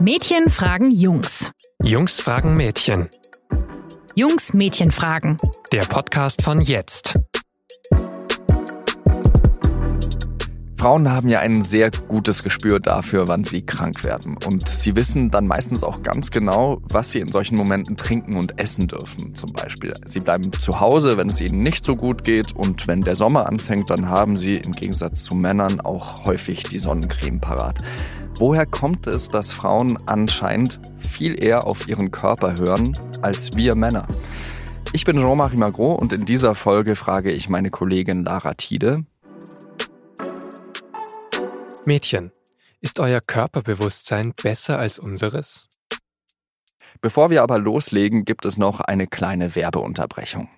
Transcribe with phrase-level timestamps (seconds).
[0.00, 1.50] Mädchen fragen Jungs.
[1.82, 3.08] Jungs fragen Mädchen.
[4.14, 5.38] Jungs Mädchen fragen.
[5.72, 7.18] Der Podcast von jetzt.
[10.78, 14.36] Frauen haben ja ein sehr gutes Gespür dafür, wann sie krank werden.
[14.46, 18.60] Und sie wissen dann meistens auch ganz genau, was sie in solchen Momenten trinken und
[18.60, 19.34] essen dürfen.
[19.34, 22.54] Zum Beispiel, sie bleiben zu Hause, wenn es ihnen nicht so gut geht.
[22.54, 26.78] Und wenn der Sommer anfängt, dann haben sie im Gegensatz zu Männern auch häufig die
[26.78, 27.80] Sonnencreme parat.
[28.40, 34.06] Woher kommt es, dass Frauen anscheinend viel eher auf ihren Körper hören als wir Männer?
[34.92, 39.04] Ich bin Jean-Marie Magro und in dieser Folge frage ich meine Kollegin Lara Tiede,
[41.84, 42.30] Mädchen,
[42.80, 45.66] ist euer Körperbewusstsein besser als unseres?
[47.00, 50.48] Bevor wir aber loslegen, gibt es noch eine kleine Werbeunterbrechung.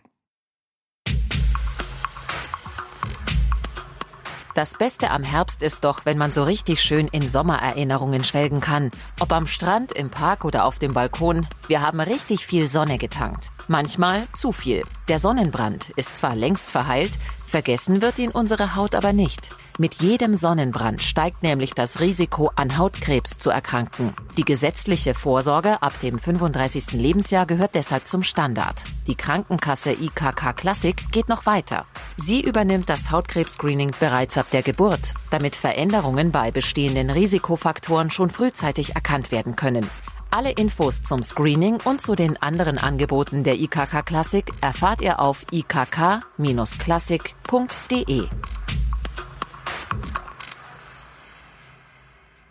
[4.54, 8.90] Das Beste am Herbst ist doch, wenn man so richtig schön in Sommererinnerungen schwelgen kann.
[9.20, 13.52] Ob am Strand, im Park oder auf dem Balkon, wir haben richtig viel Sonne getankt.
[13.68, 14.82] Manchmal zu viel.
[15.08, 17.12] Der Sonnenbrand ist zwar längst verheilt,
[17.46, 19.50] vergessen wird ihn unsere Haut aber nicht.
[19.78, 24.12] Mit jedem Sonnenbrand steigt nämlich das Risiko, an Hautkrebs zu erkranken.
[24.36, 26.92] Die gesetzliche Vorsorge ab dem 35.
[26.92, 28.84] Lebensjahr gehört deshalb zum Standard.
[29.06, 31.86] Die Krankenkasse IKK Classic geht noch weiter.
[32.16, 38.94] Sie übernimmt das Hautkrebs-Screening bereits ab der Geburt, damit Veränderungen bei bestehenden Risikofaktoren schon frühzeitig
[38.94, 39.88] erkannt werden können.
[40.32, 45.44] Alle Infos zum Screening und zu den anderen Angeboten der IKK Classic erfahrt ihr auf
[45.50, 48.28] ikk-classic.de.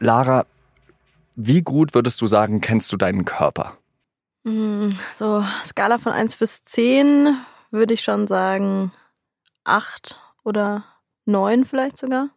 [0.02, 0.45] Lara,
[1.35, 3.77] wie gut würdest du sagen, kennst du deinen Körper?
[4.44, 7.38] Hm, so, Skala von 1 bis 10
[7.72, 8.91] würde ich schon sagen
[9.63, 10.83] 8 oder
[11.23, 12.27] 9 vielleicht sogar.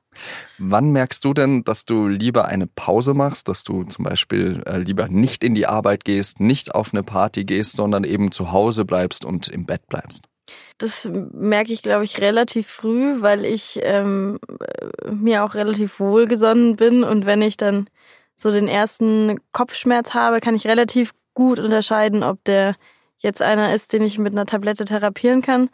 [0.59, 4.79] Wann merkst du denn, dass du lieber eine Pause machst, dass du zum Beispiel äh,
[4.79, 8.85] lieber nicht in die Arbeit gehst, nicht auf eine Party gehst, sondern eben zu Hause
[8.85, 10.27] bleibst und im Bett bleibst?
[10.79, 14.39] Das merke ich, glaube ich, relativ früh, weil ich ähm,
[15.11, 17.89] mir auch relativ wohlgesonnen bin und wenn ich dann
[18.35, 22.75] so den ersten Kopfschmerz habe, kann ich relativ gut unterscheiden, ob der
[23.19, 25.71] jetzt einer ist, den ich mit einer Tablette therapieren kann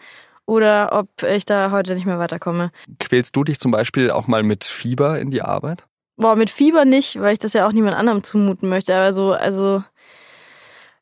[0.48, 2.70] oder ob ich da heute nicht mehr weiterkomme.
[2.98, 5.84] Quälst du dich zum Beispiel auch mal mit Fieber in die Arbeit?
[6.16, 8.96] Boah, mit Fieber nicht, weil ich das ja auch niemand anderem zumuten möchte.
[8.96, 9.84] Aber so, also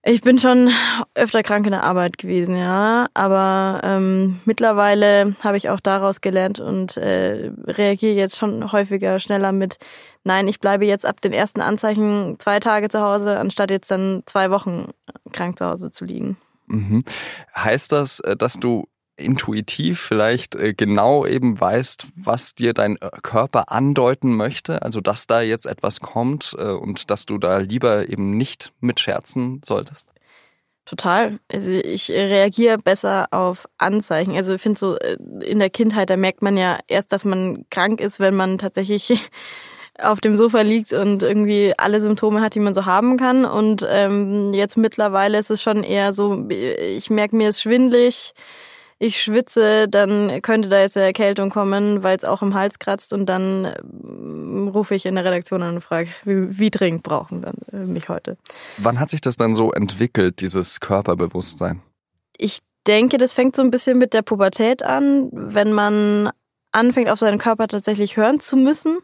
[0.02, 0.70] ich bin schon
[1.14, 3.06] öfter krank in der Arbeit gewesen, ja.
[3.14, 9.52] Aber ähm, mittlerweile habe ich auch daraus gelernt und äh, reagiere jetzt schon häufiger schneller
[9.52, 9.78] mit,
[10.24, 14.24] nein, ich bleibe jetzt ab den ersten Anzeichen zwei Tage zu Hause, anstatt jetzt dann
[14.26, 14.88] zwei Wochen
[15.32, 16.36] krank zu Hause zu liegen.
[16.66, 17.04] Mhm.
[17.56, 23.10] Heißt das, äh, dass du intuitiv vielleicht äh, genau eben weißt, was dir dein äh,
[23.22, 28.08] Körper andeuten möchte, also dass da jetzt etwas kommt äh, und dass du da lieber
[28.08, 30.08] eben nicht mitscherzen solltest?
[30.84, 31.40] Total.
[31.52, 34.36] Also ich reagiere besser auf Anzeichen.
[34.36, 34.96] Also ich finde so
[35.40, 39.12] in der Kindheit, da merkt man ja erst, dass man krank ist, wenn man tatsächlich
[39.98, 43.44] auf dem Sofa liegt und irgendwie alle Symptome hat, die man so haben kann.
[43.44, 48.32] Und ähm, jetzt mittlerweile ist es schon eher so, ich merke mir es schwindlig,
[48.98, 53.12] ich schwitze, dann könnte da jetzt eine Erkältung kommen, weil es auch im Hals kratzt
[53.12, 57.42] und dann ähm, rufe ich in der Redaktion an und frage, wie, wie dringend brauchen
[57.42, 58.38] wir äh, mich heute.
[58.78, 61.82] Wann hat sich das dann so entwickelt, dieses Körperbewusstsein?
[62.38, 66.30] Ich denke, das fängt so ein bisschen mit der Pubertät an, wenn man
[66.72, 68.98] anfängt, auf seinen Körper tatsächlich hören zu müssen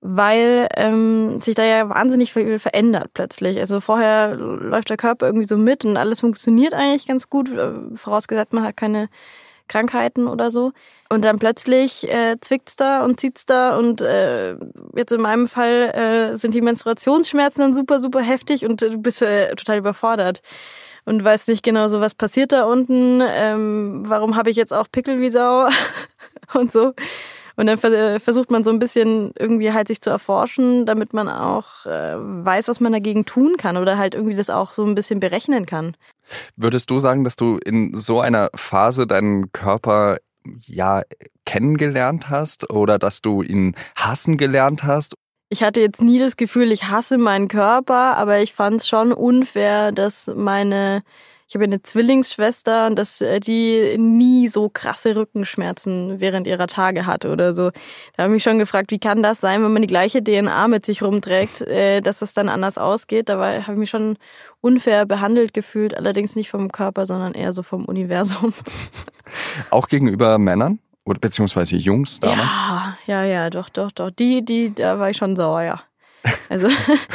[0.00, 3.58] weil ähm, sich da ja wahnsinnig viel verändert plötzlich.
[3.58, 7.72] Also vorher läuft der Körper irgendwie so mit und alles funktioniert eigentlich ganz gut, äh,
[7.94, 9.08] vorausgesetzt man hat keine
[9.68, 10.72] Krankheiten oder so.
[11.08, 14.56] Und dann plötzlich äh, zwickt's da und zieht's da und äh,
[14.96, 15.90] jetzt in meinem Fall
[16.34, 20.42] äh, sind die Menstruationsschmerzen dann super, super heftig und äh, du bist äh, total überfordert
[21.04, 24.86] und weißt nicht genau so, was passiert da unten, ähm, warum habe ich jetzt auch
[24.90, 25.68] Pickel wie Sau
[26.54, 26.92] und so.
[27.58, 31.86] Und dann versucht man so ein bisschen irgendwie halt sich zu erforschen, damit man auch
[31.86, 35.18] äh, weiß, was man dagegen tun kann oder halt irgendwie das auch so ein bisschen
[35.18, 35.96] berechnen kann.
[36.54, 40.18] Würdest du sagen, dass du in so einer Phase deinen Körper
[40.66, 41.02] ja
[41.46, 45.14] kennengelernt hast oder dass du ihn hassen gelernt hast?
[45.48, 49.12] Ich hatte jetzt nie das Gefühl, ich hasse meinen Körper, aber ich fand es schon
[49.12, 51.02] unfair, dass meine
[51.48, 57.06] ich habe eine Zwillingsschwester und dass äh, die nie so krasse Rückenschmerzen während ihrer Tage
[57.06, 57.70] hatte oder so.
[58.16, 60.68] Da habe ich mich schon gefragt, wie kann das sein, wenn man die gleiche DNA
[60.68, 63.30] mit sich rumträgt, äh, dass das dann anders ausgeht.
[63.30, 64.18] Da habe ich mich schon
[64.60, 68.52] unfair behandelt gefühlt, allerdings nicht vom Körper, sondern eher so vom Universum.
[69.70, 70.80] Auch gegenüber Männern?
[71.06, 72.60] Oder beziehungsweise Jungs damals?
[72.68, 74.10] Ja, ja, ja, doch, doch, doch.
[74.10, 75.80] Die, die, da war ich schon sauer, ja.
[76.50, 76.68] Also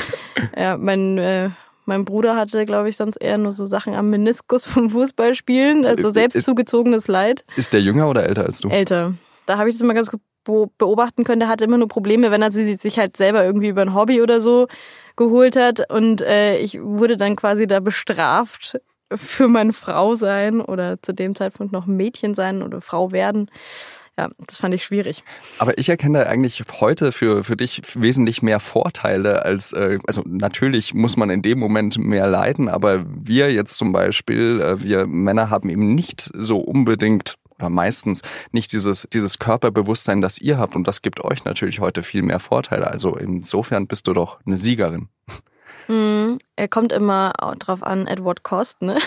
[0.57, 1.51] ja, mein äh,
[1.85, 6.09] mein Bruder hatte, glaube ich, sonst eher nur so Sachen am Meniskus vom Fußballspielen, also
[6.09, 7.45] selbst ist, zugezogenes Leid.
[7.55, 8.69] Ist der jünger oder älter als du?
[8.69, 9.13] Älter.
[9.45, 10.21] Da habe ich das immer ganz gut
[10.77, 11.39] beobachten können.
[11.39, 14.41] Der hatte immer nur Probleme, wenn er sich halt selber irgendwie über ein Hobby oder
[14.41, 14.67] so
[15.15, 15.89] geholt hat.
[15.91, 18.79] Und äh, ich wurde dann quasi da bestraft
[19.15, 23.49] für mein Frau sein oder zu dem Zeitpunkt noch Mädchen sein oder Frau werden
[24.17, 25.23] ja, das fand ich schwierig.
[25.57, 30.93] Aber ich erkenne eigentlich heute für, für dich wesentlich mehr Vorteile als, äh, also natürlich
[30.93, 35.49] muss man in dem Moment mehr leiden, aber wir jetzt zum Beispiel, äh, wir Männer
[35.49, 38.21] haben eben nicht so unbedingt oder meistens
[38.51, 42.39] nicht dieses, dieses Körperbewusstsein, das ihr habt und das gibt euch natürlich heute viel mehr
[42.39, 42.87] Vorteile.
[42.87, 45.09] Also insofern bist du doch eine Siegerin.
[45.87, 48.97] Mm, er kommt immer drauf an, at what cost, ne?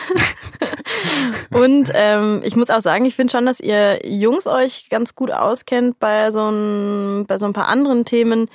[1.51, 5.31] Und ähm, ich muss auch sagen, ich finde schon, dass ihr Jungs euch ganz gut
[5.31, 8.49] auskennt bei so ein, bei so ein paar anderen Themen.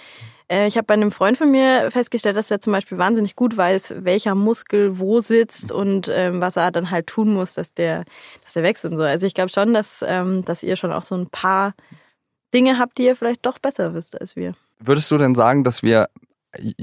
[0.52, 3.56] Äh, ich habe bei einem Freund von mir festgestellt, dass er zum Beispiel wahnsinnig gut
[3.56, 8.04] weiß, welcher Muskel wo sitzt und ähm, was er dann halt tun muss, dass der,
[8.44, 9.04] dass der wächst und so.
[9.04, 11.74] Also ich glaube schon, dass, ähm, dass ihr schon auch so ein paar
[12.54, 14.54] Dinge habt, die ihr vielleicht doch besser wisst als wir.
[14.80, 16.10] Würdest du denn sagen, dass wir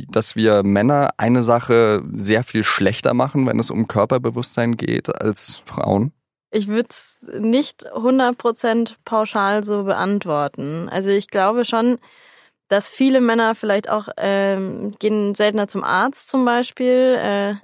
[0.08, 5.62] dass wir Männer eine Sache sehr viel schlechter machen, wenn es um Körperbewusstsein geht, als
[5.64, 6.12] Frauen?
[6.50, 10.88] Ich würde es nicht 100% pauschal so beantworten.
[10.88, 11.98] Also ich glaube schon,
[12.68, 17.18] dass viele Männer vielleicht auch ähm, gehen seltener zum Arzt zum Beispiel.
[17.20, 17.54] Äh,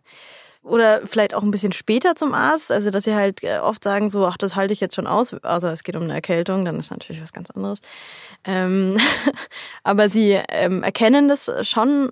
[0.64, 4.11] oder vielleicht auch ein bisschen später zum Arzt, also dass sie halt äh, oft sagen
[4.11, 6.78] so, ach, das halte ich jetzt schon aus, also es geht um eine Erkältung, dann
[6.78, 7.81] ist natürlich was ganz anderes.
[8.44, 8.96] Ähm,
[9.84, 12.11] aber sie ähm, erkennen das schon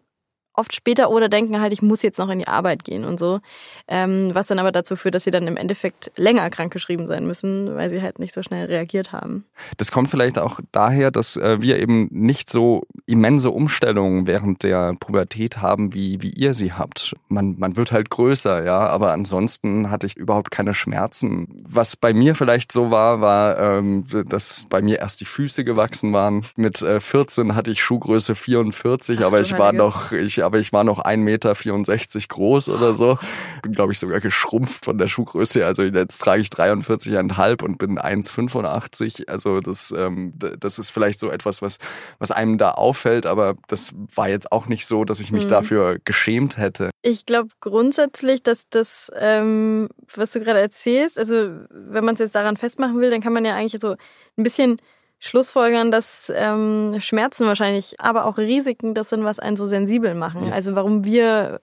[0.54, 3.40] oft später oder denken halt, ich muss jetzt noch in die Arbeit gehen und so.
[3.88, 7.74] Ähm, was dann aber dazu führt, dass sie dann im Endeffekt länger krankgeschrieben sein müssen,
[7.74, 9.44] weil sie halt nicht so schnell reagiert haben.
[9.76, 14.94] Das kommt vielleicht auch daher, dass äh, wir eben nicht so immense Umstellungen während der
[15.00, 17.14] Pubertät haben, wie, wie ihr sie habt.
[17.28, 21.48] Man, man wird halt größer, ja, aber ansonsten hatte ich überhaupt keine Schmerzen.
[21.64, 26.12] Was bei mir vielleicht so war, war, ähm, dass bei mir erst die Füße gewachsen
[26.12, 26.44] waren.
[26.56, 30.72] Mit äh, 14 hatte ich Schuhgröße 44, Ach, aber ich war noch, ich aber ich
[30.72, 33.18] war noch 1,64 Meter groß oder so.
[33.62, 35.64] Bin, glaube ich, sogar geschrumpft von der Schuhgröße.
[35.64, 39.28] Also jetzt trage ich 43,5 und bin 1,85.
[39.28, 41.78] Also das, ähm, das ist vielleicht so etwas, was,
[42.18, 45.50] was einem da auffällt, aber das war jetzt auch nicht so, dass ich mich mhm.
[45.50, 46.90] dafür geschämt hätte.
[47.02, 52.34] Ich glaube grundsätzlich, dass das, ähm, was du gerade erzählst, also wenn man es jetzt
[52.34, 53.96] daran festmachen will, dann kann man ja eigentlich so
[54.36, 54.80] ein bisschen
[55.22, 60.46] schlussfolgern, dass ähm, Schmerzen wahrscheinlich, aber auch Risiken das sind, was einen so sensibel machen.
[60.46, 60.52] Ja.
[60.52, 61.60] Also warum wir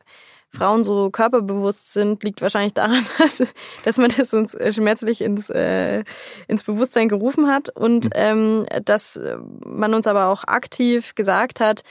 [0.50, 3.44] Frauen so körperbewusst sind, liegt wahrscheinlich daran, dass,
[3.84, 6.06] dass man das uns äh, schmerzlich ins, äh,
[6.48, 8.12] ins Bewusstsein gerufen hat und mhm.
[8.16, 9.20] ähm, dass
[9.66, 11.84] man uns aber auch aktiv gesagt hat,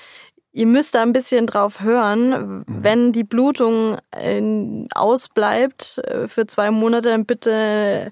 [0.53, 2.65] ihr müsst da ein bisschen drauf hören, mhm.
[2.67, 8.11] wenn die Blutung äh, ausbleibt äh, für zwei Monate, dann bitte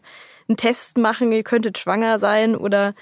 [0.49, 2.95] einen Test machen, ihr könntet schwanger sein oder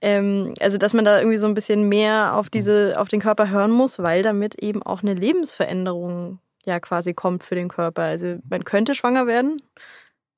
[0.00, 3.50] ähm, also dass man da irgendwie so ein bisschen mehr auf diese, auf den Körper
[3.50, 8.02] hören muss, weil damit eben auch eine Lebensveränderung ja quasi kommt für den Körper.
[8.02, 9.60] Also man könnte schwanger werden.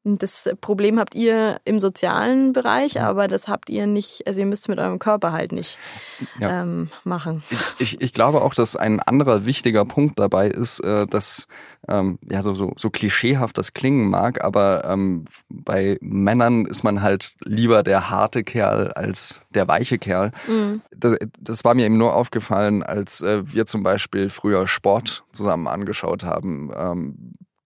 [0.09, 4.69] Das Problem habt ihr im sozialen Bereich, aber das habt ihr nicht, also ihr müsst
[4.69, 5.79] mit eurem Körper halt nicht
[6.39, 6.63] ja.
[6.63, 7.43] ähm, machen.
[7.51, 11.49] Ich, ich, ich glaube auch, dass ein anderer wichtiger Punkt dabei ist, äh, dass
[11.89, 17.03] ähm, ja so, so, so klischeehaft das klingen mag, aber ähm, bei Männern ist man
[17.03, 20.31] halt lieber der harte Kerl als der weiche Kerl.
[20.47, 20.83] Mhm.
[20.95, 25.67] Das, das, war mir eben nur aufgefallen, als äh, wir zum Beispiel früher Sport zusammen
[25.67, 26.71] angeschaut haben.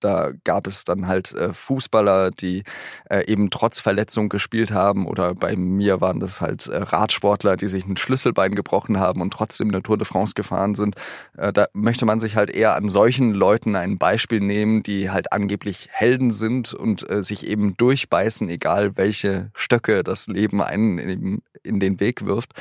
[0.00, 2.64] Da gab es dann halt äh, Fußballer, die
[3.09, 7.69] äh, eben trotz Verletzung gespielt haben oder bei mir waren das halt äh, Radsportler, die
[7.69, 10.97] sich ein Schlüsselbein gebrochen haben und trotzdem eine Tour de France gefahren sind.
[11.37, 15.33] Äh, da möchte man sich halt eher an solchen Leuten ein Beispiel nehmen, die halt
[15.33, 21.42] angeblich Helden sind und äh, sich eben durchbeißen, egal welche Stöcke das Leben einen in,
[21.62, 22.52] in den Weg wirft.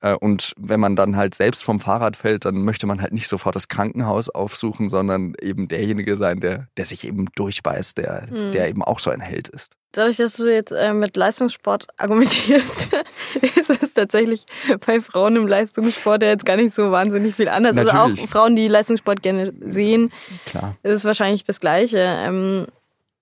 [0.00, 3.28] Äh, und wenn man dann halt selbst vom Fahrrad fällt, dann möchte man halt nicht
[3.28, 8.52] sofort das Krankenhaus aufsuchen, sondern eben derjenige sein, der, der sich eben durchbeißt, der, mhm.
[8.52, 9.74] der eben auch so ein Held ist.
[9.92, 12.88] Dadurch, dass du jetzt äh, mit Leistungssport argumentierst,
[13.56, 14.44] ist es tatsächlich
[14.84, 17.76] bei Frauen im Leistungssport ja jetzt gar nicht so wahnsinnig viel anders.
[17.76, 17.94] Natürlich.
[17.94, 20.10] Also auch Frauen, die Leistungssport gerne sehen,
[20.46, 20.76] Klar.
[20.82, 21.98] ist es wahrscheinlich das Gleiche.
[21.98, 22.66] Ähm,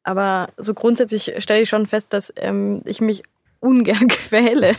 [0.02, 3.22] aber so grundsätzlich stelle ich schon fest, dass ähm, ich mich
[3.62, 4.74] ungern quäle.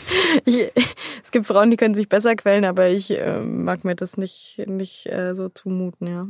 [0.46, 0.72] Ich,
[1.24, 4.62] es gibt Frauen, die können sich besser quälen, aber ich äh, mag mir das nicht,
[4.68, 6.28] nicht äh, so zumuten, ja.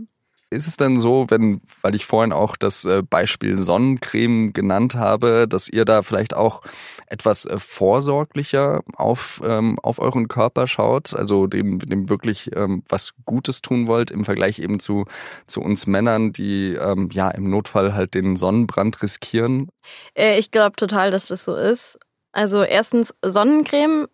[0.51, 5.47] ist es denn so, wenn, weil ich vorhin auch das äh, Beispiel Sonnencreme genannt habe,
[5.47, 6.61] dass ihr da vielleicht auch
[7.07, 13.13] etwas äh, vorsorglicher auf, ähm, auf euren Körper schaut, also dem, dem wirklich ähm, was
[13.25, 15.05] Gutes tun wollt im Vergleich eben zu,
[15.47, 19.69] zu uns Männern, die ähm, ja im Notfall halt den Sonnenbrand riskieren?
[20.13, 21.97] Äh, ich glaube total, dass das so ist.
[22.33, 24.07] Also erstens Sonnencreme.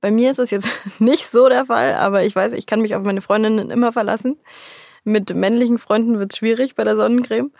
[0.00, 2.96] Bei mir ist es jetzt nicht so der Fall, aber ich weiß, ich kann mich
[2.96, 4.38] auf meine Freundinnen immer verlassen.
[5.04, 7.52] Mit männlichen Freunden wird es schwierig bei der Sonnencreme.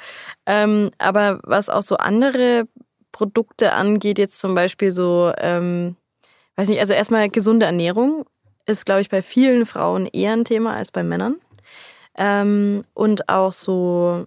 [0.46, 2.66] Ähm, aber was auch so andere
[3.12, 5.96] Produkte angeht, jetzt zum Beispiel so, ähm,
[6.56, 8.24] weiß nicht, also erstmal gesunde Ernährung
[8.66, 11.36] ist, glaube ich, bei vielen Frauen eher ein Thema als bei Männern.
[12.16, 14.26] Ähm, und auch so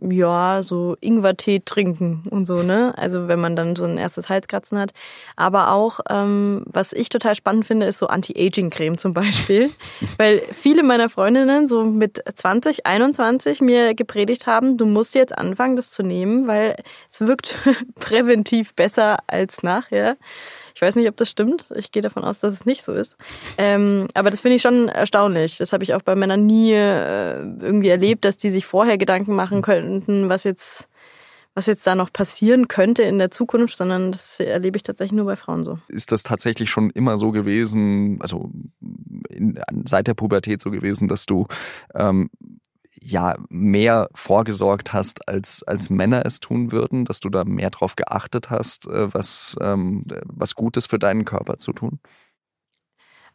[0.00, 2.92] ja, so Ingwertee trinken und so, ne?
[2.96, 4.92] Also wenn man dann so ein erstes Halskratzen hat.
[5.36, 9.70] Aber auch, ähm, was ich total spannend finde, ist so Anti-Aging-Creme zum Beispiel.
[10.18, 15.76] Weil viele meiner Freundinnen so mit 20, 21 mir gepredigt haben, du musst jetzt anfangen,
[15.76, 16.76] das zu nehmen, weil
[17.10, 17.58] es wirkt
[17.94, 20.16] präventiv besser als nachher.
[20.74, 21.66] Ich weiß nicht, ob das stimmt.
[21.76, 23.16] Ich gehe davon aus, dass es nicht so ist.
[23.58, 25.56] Ähm, aber das finde ich schon erstaunlich.
[25.58, 29.34] Das habe ich auch bei Männern nie äh, irgendwie erlebt, dass die sich vorher Gedanken
[29.34, 30.88] machen könnten, was jetzt
[31.54, 35.26] was jetzt da noch passieren könnte in der Zukunft, sondern das erlebe ich tatsächlich nur
[35.26, 35.78] bei Frauen so.
[35.86, 38.50] Ist das tatsächlich schon immer so gewesen, also
[39.28, 41.46] in, seit der Pubertät so gewesen, dass du
[41.94, 42.28] ähm,
[43.04, 47.96] ja mehr vorgesorgt hast, als, als Männer es tun würden, dass du da mehr drauf
[47.96, 52.00] geachtet hast, äh, was, ähm, was Gutes für deinen Körper zu tun?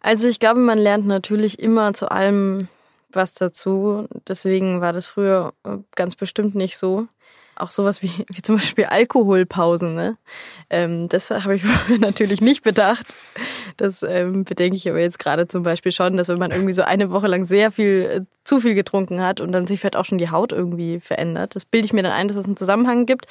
[0.01, 2.67] Also ich glaube, man lernt natürlich immer zu allem
[3.11, 4.07] was dazu.
[4.27, 7.07] Deswegen war das früher äh, ganz bestimmt nicht so
[7.59, 9.93] auch sowas wie, wie zum Beispiel Alkoholpausen.
[9.93, 10.17] Ne?
[10.69, 11.63] Ähm, das habe ich
[11.99, 13.15] natürlich nicht bedacht.
[13.77, 16.83] Das ähm, bedenke ich aber jetzt gerade zum Beispiel schon, dass wenn man irgendwie so
[16.83, 20.05] eine Woche lang sehr viel, äh, zu viel getrunken hat und dann sich vielleicht auch
[20.05, 21.55] schon die Haut irgendwie verändert.
[21.55, 23.27] Das bilde ich mir dann ein, dass es einen Zusammenhang gibt.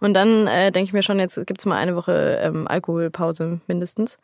[0.00, 4.18] Und dann äh, denke ich mir schon, jetzt gibt's mal eine Woche ähm, Alkoholpause mindestens.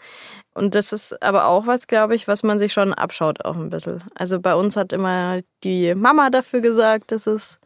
[0.55, 3.71] Und das ist aber auch was, glaube ich, was man sich schon abschaut auch ein
[3.71, 4.05] bisschen.
[4.15, 7.59] Also bei uns hat immer die Mama dafür gesagt, dass es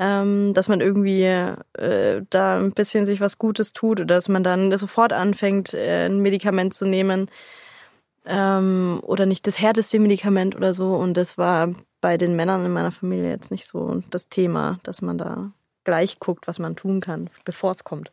[0.00, 4.42] ähm, dass man irgendwie äh, da ein bisschen sich was Gutes tut oder dass man
[4.42, 7.30] dann sofort anfängt, äh, ein Medikament zu nehmen
[8.24, 10.94] ähm, oder nicht das härteste Medikament oder so.
[10.94, 15.02] Und das war bei den Männern in meiner Familie jetzt nicht so das Thema, dass
[15.02, 15.52] man da
[15.84, 18.10] gleich guckt, was man tun kann, bevor es kommt.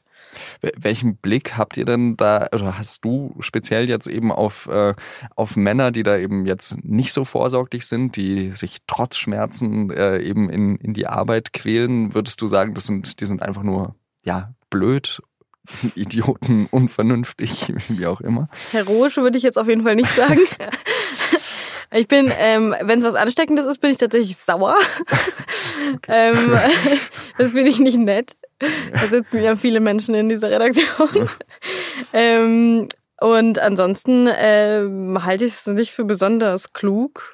[0.62, 4.94] Welchen Blick habt ihr denn da, oder hast du speziell jetzt eben auf, äh,
[5.36, 10.20] auf Männer, die da eben jetzt nicht so vorsorglich sind, die sich trotz Schmerzen äh,
[10.20, 12.14] eben in, in die Arbeit quälen?
[12.14, 15.22] Würdest du sagen, das sind, die sind einfach nur, ja, blöd
[15.96, 18.50] Idioten, unvernünftig, wie auch immer.
[18.72, 20.40] Heroisch würde ich jetzt auf jeden Fall nicht sagen.
[21.90, 24.76] Ich bin, ähm, wenn es was Ansteckendes ist, bin ich tatsächlich sauer.
[25.96, 26.12] Okay.
[26.34, 26.60] ähm,
[27.38, 28.36] das finde ich nicht nett.
[28.60, 31.30] Da sitzen ja viele Menschen in dieser Redaktion.
[32.14, 32.88] ähm,
[33.20, 37.34] und ansonsten ähm, halte ich es nicht für besonders klug.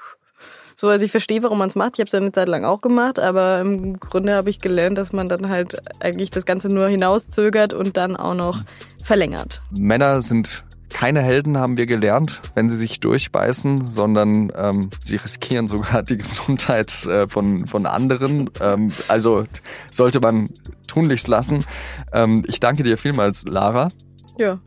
[0.75, 1.93] So, also ich verstehe, warum man es macht.
[1.93, 4.97] Ich habe es ja eine Zeit lang auch gemacht, aber im Grunde habe ich gelernt,
[4.97, 8.61] dass man dann halt eigentlich das Ganze nur hinauszögert und dann auch noch
[9.03, 9.61] verlängert.
[9.71, 15.67] Männer sind keine Helden, haben wir gelernt, wenn sie sich durchbeißen, sondern ähm, sie riskieren
[15.67, 18.49] sogar die Gesundheit äh, von, von anderen.
[18.61, 19.45] Ähm, also
[19.91, 20.49] sollte man
[20.87, 21.65] tunlichst lassen.
[22.13, 23.89] Ähm, ich danke dir vielmals, Lara.
[24.37, 24.59] Ja.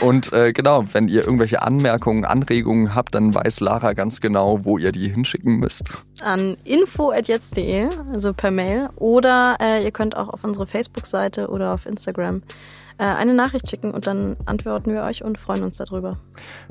[0.00, 4.78] Und, äh, genau, wenn ihr irgendwelche Anmerkungen, Anregungen habt, dann weiß Lara ganz genau, wo
[4.78, 6.04] ihr die hinschicken müsst.
[6.22, 8.88] An info.jetzt.de, also per Mail.
[8.96, 12.40] Oder äh, ihr könnt auch auf unsere Facebook-Seite oder auf Instagram
[13.04, 16.18] eine Nachricht schicken und dann antworten wir euch und freuen uns darüber.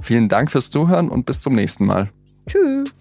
[0.01, 2.09] Vielen Dank fürs Zuhören und bis zum nächsten Mal.
[2.48, 2.91] Tschüss.